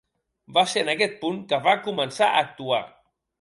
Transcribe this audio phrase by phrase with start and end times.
[0.55, 2.81] Va ser en aquest punt que va començar a actuar.